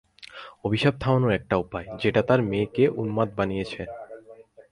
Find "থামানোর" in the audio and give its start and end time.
0.99-1.31